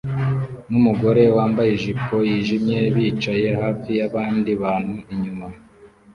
numugore 0.69 1.23
wambaye 1.35 1.69
ijipo 1.77 2.15
yijimye 2.29 2.79
bicaye 2.95 3.47
hafi 3.61 3.89
yabandi 3.99 4.49
bantu 4.61 4.95
inyuma 5.13 5.45